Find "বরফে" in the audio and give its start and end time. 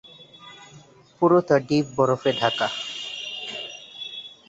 1.97-2.31